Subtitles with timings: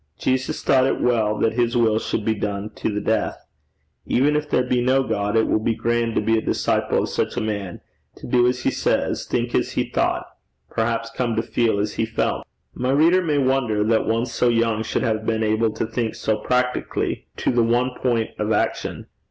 [0.17, 3.45] Jesus thought it well that his will should be done to the death.
[4.07, 7.09] Even if there be no God, it will be grand to be a disciple of
[7.09, 7.81] such a man,
[8.15, 10.25] to do as he says, think as he thought
[10.71, 14.81] perhaps come to feel as he felt.' My reader may wonder that one so young
[14.81, 19.05] should have been able to think so practically to the one point of action.